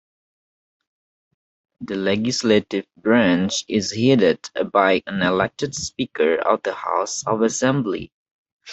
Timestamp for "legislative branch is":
1.93-3.91